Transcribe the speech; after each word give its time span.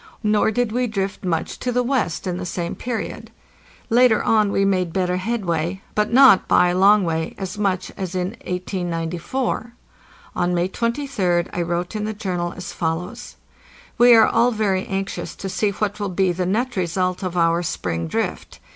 Nor 0.23 0.49
did 0.49 0.71
we 0.71 0.87
drift 0.87 1.23
much 1.23 1.59
to 1.59 1.71
the 1.71 1.83
west 1.83 2.25
in 2.25 2.37
the 2.37 2.43
same 2.47 2.73
period. 2.73 3.29
Later 3.91 4.23
on 4.23 4.51
we 4.51 4.65
made 4.65 4.93
better 4.93 5.17
headway, 5.17 5.83
but 5.93 6.11
not, 6.11 6.47
by 6.47 6.69
along 6.69 7.03
way, 7.03 7.35
as 7.37 7.55
much 7.59 7.91
as 7.95 8.15
in 8.15 8.29
1894. 8.47 9.73
On 10.35 10.55
May 10.55 10.67
23d 10.67 11.49
I 11.53 11.61
wrote 11.61 11.95
in 11.95 12.05
the 12.05 12.15
Journal 12.15 12.51
as 12.57 12.73
follows:'' 12.73 13.35
We 13.99 14.15
are 14.15 14.25
all 14.25 14.49
very 14.49 14.87
anxious 14.87 15.35
to 15.35 15.47
see 15.47 15.69
what 15.69 15.99
will 15.99 16.09
be 16.09 16.31
the 16.31 16.47
net 16.47 16.75
result 16.75 17.21
of 17.21 17.37
our 17.37 17.61
spring 17.61 18.07
drift. 18.07 18.57